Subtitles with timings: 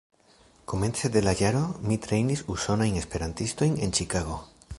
[0.71, 4.43] Komence de la jaro mi trejnis Usonajn Esperantistojn en Ĉikago.